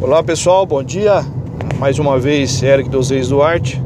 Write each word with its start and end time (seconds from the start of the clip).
Olá 0.00 0.22
pessoal, 0.24 0.66
bom 0.66 0.82
dia. 0.82 1.24
Mais 1.78 1.98
uma 2.00 2.18
vez, 2.18 2.62
Eric 2.62 2.88
dos 2.88 3.10
Reis 3.10 3.28
Duarte, 3.28 3.80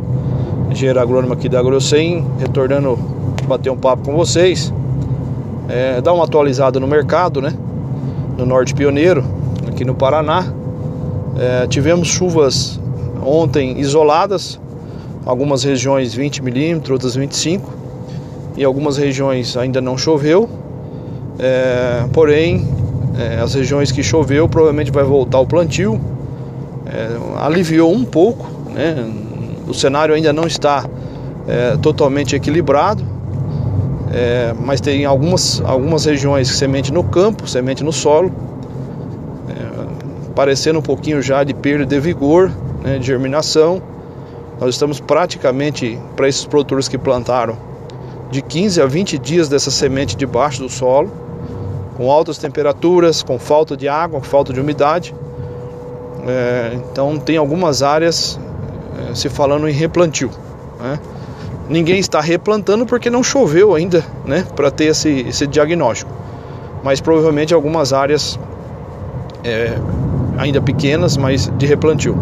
engenheiro 0.71 0.99
agrônomo 0.99 1.35
aqui 1.35 1.49
da 1.49 1.61
AgroSem, 1.61 2.27
retornando 2.39 2.99
bater 3.47 3.71
um 3.71 3.77
papo 3.77 4.05
com 4.05 4.17
vocês. 4.17 4.73
É, 5.69 6.01
dar 6.01 6.15
uma 6.15 6.25
atualizada 6.25 6.81
no 6.81 6.87
mercado, 6.87 7.43
né? 7.43 7.53
No 8.39 8.47
Norte 8.47 8.75
Pioneiro, 8.75 9.23
aqui 9.67 9.85
no 9.85 9.95
Paraná. 9.95 10.47
É, 11.39 11.67
tivemos 11.67 12.09
chuvas 12.09 12.81
ontem 13.23 13.79
isoladas, 13.79 14.59
algumas 15.27 15.63
regiões 15.63 16.15
20 16.15 16.43
milímetros, 16.43 16.91
outras 16.91 17.17
25, 17.17 17.71
e 18.57 18.65
algumas 18.65 18.97
regiões 18.97 19.57
ainda 19.59 19.81
não 19.81 19.99
choveu. 19.99 20.49
É, 21.39 22.07
porém, 22.13 22.78
é, 23.19 23.41
as 23.41 23.55
regiões 23.55 23.91
que 23.91 24.03
choveu 24.03 24.49
provavelmente 24.49 24.93
vai 24.93 25.03
voltar 25.03 25.41
o 25.41 25.47
plantio. 25.47 26.01
É, 26.87 27.43
aliviou 27.43 27.93
um 27.93 28.05
pouco, 28.05 28.47
né? 28.71 29.13
o 29.67 29.75
cenário 29.75 30.15
ainda 30.15 30.33
não 30.33 30.47
está 30.47 30.89
é, 31.47 31.77
totalmente 31.77 32.37
equilibrado, 32.37 33.05
é, 34.13 34.55
mas 34.59 34.81
tem 34.81 35.05
algumas, 35.05 35.61
algumas 35.67 36.05
regiões 36.05 36.51
que 36.51 36.57
semente 36.57 36.93
no 36.93 37.03
campo, 37.03 37.47
semente 37.47 37.83
no 37.85 37.93
solo, 37.93 38.33
é, 39.51 40.33
parecendo 40.35 40.79
um 40.79 40.83
pouquinho 40.83 41.21
já 41.21 41.43
de 41.43 41.53
perda 41.53 41.85
de 41.85 42.01
vigor, 42.01 42.51
né, 42.83 42.99
de 42.99 43.07
germinação. 43.07 43.83
Nós 44.61 44.71
estamos 44.71 44.99
praticamente, 45.01 45.99
para 46.17 46.29
esses 46.29 46.47
produtores 46.47 46.89
que 46.89 46.97
plantaram, 46.97 47.57
de 48.31 48.41
15 48.41 48.81
a 48.81 48.87
20 48.87 49.19
dias 49.19 49.49
dessa 49.49 49.71
semente 49.71 50.17
debaixo 50.17 50.63
do 50.63 50.69
solo 50.69 51.28
com 51.99 52.11
altas 52.13 52.39
temperaturas, 52.39 53.25
com 53.25 53.41
falta 53.41 53.77
de 53.77 53.89
água, 53.89 54.21
com 54.21 54.25
falta 54.25 54.53
de 54.53 54.61
umidade. 54.61 55.13
É, 56.27 56.71
então 56.75 57.19
tem 57.19 57.37
algumas 57.37 57.83
áreas 57.83 58.39
é, 59.11 59.15
se 59.17 59.29
falando 59.29 59.69
em 59.69 59.73
replantio. 59.73 60.31
Né? 60.81 61.01
Ninguém 61.69 61.99
está 61.99 62.21
replantando 62.21 62.87
porque 62.87 63.11
não 63.11 63.23
choveu 63.23 63.75
ainda, 63.75 64.05
né, 64.25 64.47
para 64.55 64.71
ter 64.71 64.85
esse, 64.85 65.27
esse 65.29 65.45
diagnóstico. 65.47 66.11
Mas 66.85 67.01
provavelmente 67.01 67.53
algumas 67.53 67.93
áreas 67.93 68.39
é, 69.43 69.77
ainda 70.39 70.63
pequenas, 70.63 71.17
mas 71.17 71.53
de 71.59 71.67
replantio. 71.67 72.17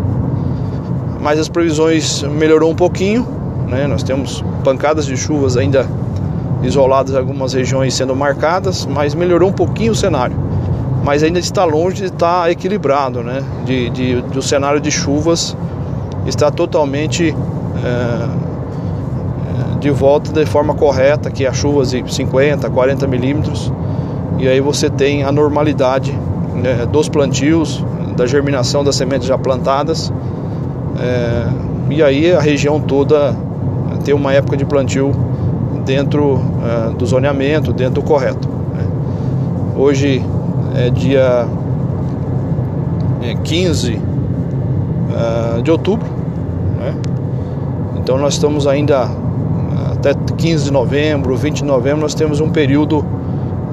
Mas 1.20 1.38
as 1.38 1.50
previsões 1.50 2.22
melhorou 2.22 2.70
um 2.70 2.74
pouquinho, 2.74 3.26
né? 3.68 3.86
Nós 3.86 4.02
temos 4.02 4.42
pancadas 4.64 5.04
de 5.04 5.16
chuvas 5.16 5.56
ainda 5.56 5.86
isoladas 6.62 7.14
algumas 7.14 7.52
regiões 7.52 7.94
sendo 7.94 8.14
marcadas, 8.14 8.86
mas 8.86 9.14
melhorou 9.14 9.50
um 9.50 9.52
pouquinho 9.52 9.92
o 9.92 9.94
cenário. 9.94 10.36
Mas 11.04 11.22
ainda 11.22 11.38
está 11.38 11.64
longe 11.64 11.96
de 11.96 12.06
estar 12.06 12.50
equilibrado, 12.50 13.22
né? 13.22 13.42
De, 13.64 13.90
de 13.90 14.20
do 14.22 14.42
cenário 14.42 14.80
de 14.80 14.90
chuvas 14.90 15.56
está 16.26 16.50
totalmente 16.50 17.34
é, 17.84 18.46
de 19.78 19.90
volta 19.90 20.32
de 20.32 20.44
forma 20.46 20.74
correta, 20.74 21.30
que 21.30 21.46
é 21.46 21.52
chuvas 21.52 21.90
de 21.90 22.12
50, 22.12 22.68
40 22.68 23.06
milímetros, 23.06 23.72
e 24.38 24.48
aí 24.48 24.60
você 24.60 24.90
tem 24.90 25.22
a 25.22 25.30
normalidade 25.30 26.12
né, 26.54 26.86
dos 26.90 27.08
plantios, 27.08 27.84
da 28.16 28.26
germinação 28.26 28.82
das 28.82 28.96
sementes 28.96 29.28
já 29.28 29.38
plantadas, 29.38 30.12
é, 30.98 31.46
e 31.90 32.02
aí 32.02 32.32
a 32.32 32.40
região 32.40 32.80
toda 32.80 33.36
tem 34.04 34.14
uma 34.14 34.32
época 34.32 34.56
de 34.56 34.64
plantio 34.64 35.12
dentro 35.86 36.34
uh, 36.34 36.92
do 36.94 37.06
zoneamento, 37.06 37.72
dentro 37.72 37.94
do 37.94 38.02
correto. 38.02 38.48
Né? 38.74 38.84
Hoje 39.76 40.22
é 40.74 40.90
dia 40.90 41.46
é, 43.22 43.34
15 43.34 43.94
uh, 43.94 44.00
ah, 45.14 45.60
de 45.62 45.70
outubro, 45.70 46.06
né? 46.78 46.94
então 47.96 48.18
nós 48.18 48.34
estamos 48.34 48.66
ainda 48.66 49.04
ah, 49.04 49.92
até 49.92 50.12
15 50.12 50.64
de 50.64 50.72
novembro, 50.72 51.36
20 51.36 51.58
de 51.58 51.64
novembro, 51.64 52.00
nós 52.00 52.14
temos 52.14 52.40
um 52.40 52.50
período 52.50 53.04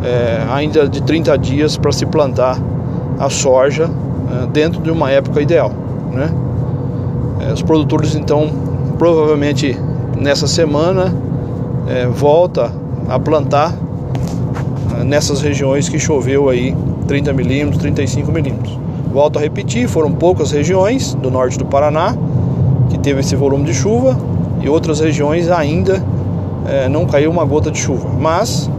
é, 0.03 0.43
ainda 0.51 0.87
de 0.87 1.01
30 1.01 1.37
dias 1.37 1.77
para 1.77 1.91
se 1.91 2.05
plantar 2.05 2.57
a 3.19 3.29
soja 3.29 3.89
é, 4.31 4.45
dentro 4.47 4.81
de 4.81 4.91
uma 4.91 5.09
época 5.09 5.41
ideal. 5.41 5.71
Né? 6.11 6.29
É, 7.41 7.53
os 7.53 7.61
produtores 7.61 8.15
então 8.15 8.49
provavelmente 8.97 9.77
nessa 10.17 10.47
semana 10.47 11.13
é, 11.87 12.07
volta 12.07 12.71
a 13.07 13.19
plantar 13.19 13.73
é, 14.99 15.03
nessas 15.03 15.41
regiões 15.41 15.89
que 15.89 15.99
choveu 15.99 16.49
aí 16.49 16.75
30 17.07 17.33
milímetros, 17.33 17.81
35 17.81 18.31
milímetros. 18.31 18.79
Volto 19.11 19.37
a 19.37 19.41
repetir, 19.41 19.87
foram 19.87 20.11
poucas 20.11 20.51
regiões 20.51 21.13
do 21.15 21.29
norte 21.29 21.57
do 21.57 21.65
Paraná 21.65 22.15
que 22.89 22.97
teve 22.97 23.19
esse 23.19 23.35
volume 23.35 23.65
de 23.65 23.73
chuva 23.73 24.17
e 24.61 24.69
outras 24.69 24.99
regiões 24.99 25.49
ainda 25.49 26.03
é, 26.65 26.87
não 26.87 27.05
caiu 27.05 27.29
uma 27.29 27.45
gota 27.45 27.69
de 27.69 27.77
chuva. 27.77 28.09
Mas 28.19 28.69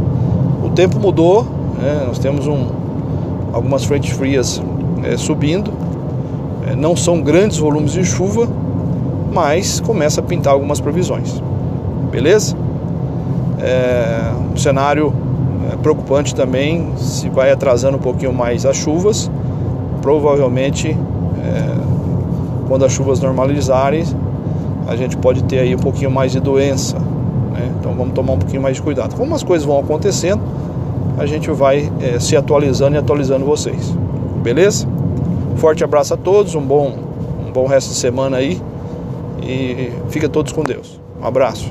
o 0.63 0.71
tempo 0.71 0.99
mudou, 0.99 1.45
né? 1.79 2.05
nós 2.07 2.19
temos 2.19 2.47
um, 2.47 2.67
algumas 3.53 3.85
frentes 3.85 4.17
frias 4.17 4.63
é, 5.05 5.17
subindo, 5.17 5.73
é, 6.67 6.75
não 6.75 6.97
são 6.97 7.21
grandes 7.21 7.59
volumes 7.59 7.93
de 7.93 8.05
chuva, 8.05 8.49
mas 9.33 9.81
começa 9.81 10.21
a 10.21 10.25
pintar 10.25 10.53
algumas 10.53 10.81
previsões. 10.81 11.43
Beleza? 12.11 12.57
É, 13.65 14.31
um 14.53 14.57
cenário 14.57 15.13
é, 15.73 15.77
preocupante 15.77 16.35
também 16.35 16.93
se 16.99 17.29
vai 17.31 17.51
atrasando 17.51 17.97
um 17.97 18.01
pouquinho 18.01 18.33
mais 18.33 18.67
as 18.67 18.77
chuvas. 18.77 19.31
Provavelmente, 20.03 20.91
é, 20.91 21.75
quando 22.69 22.85
as 22.85 22.93
chuvas 22.93 23.21
normalizarem, 23.21 24.05
a 24.87 24.97
gente 24.97 25.17
pode 25.17 25.43
ter 25.45 25.61
aí 25.61 25.75
um 25.75 25.79
pouquinho 25.79 26.11
mais 26.11 26.33
de 26.33 26.41
doença. 26.41 26.99
Né? 26.99 27.73
Então 27.81 27.95
vamos 27.95 28.13
tomar 28.13 28.35
um 28.35 28.39
pouquinho 28.39 28.61
mais 28.61 28.77
de 28.77 28.83
cuidado. 28.83 29.17
Como 29.17 29.35
as 29.35 29.43
coisas 29.43 29.67
vão 29.67 29.79
acontecendo, 29.81 30.43
a 31.17 31.25
gente 31.25 31.51
vai 31.51 31.91
é, 32.01 32.19
se 32.19 32.37
atualizando 32.37 32.97
e 32.97 32.99
atualizando 32.99 33.47
vocês. 33.47 33.97
Beleza? 34.43 34.87
Forte 35.57 35.83
abraço 35.83 36.13
a 36.13 36.17
todos, 36.17 36.55
um 36.55 36.61
bom, 36.61 36.93
um 37.49 37.51
bom 37.51 37.67
resto 37.67 37.91
de 37.91 37.97
semana 37.97 38.37
aí 38.37 38.61
e 39.43 39.91
fica 40.11 40.29
todos 40.29 40.53
com 40.53 40.63
Deus. 40.63 41.01
Um 41.21 41.27
abraço. 41.27 41.71